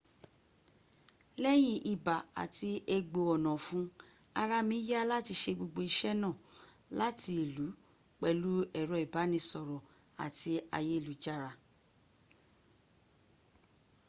[1.43, 3.85] leyin iba ati egbo onafun
[4.41, 6.39] araa mi ya lati se gbogbo ise naa
[6.99, 7.67] lati ilu
[8.19, 9.77] pelu ero ibanisoro
[10.25, 11.51] ati ayelujara